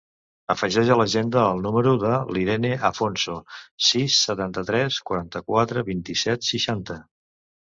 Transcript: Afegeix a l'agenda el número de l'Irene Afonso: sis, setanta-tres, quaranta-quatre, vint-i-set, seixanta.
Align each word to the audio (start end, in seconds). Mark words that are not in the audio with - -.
Afegeix 0.51 0.87
a 0.93 0.95
l'agenda 1.01 1.43
el 1.49 1.59
número 1.65 1.91
de 2.03 2.13
l'Irene 2.37 2.71
Afonso: 2.89 3.35
sis, 3.89 4.17
setanta-tres, 4.31 4.99
quaranta-quatre, 5.11 5.85
vint-i-set, 5.93 6.51
seixanta. 6.51 6.99